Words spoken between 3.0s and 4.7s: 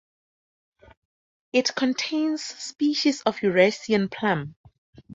of Eurasian plum.